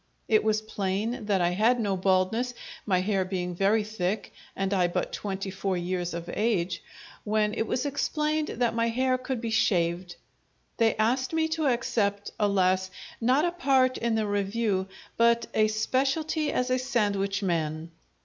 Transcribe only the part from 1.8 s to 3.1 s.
baldness, my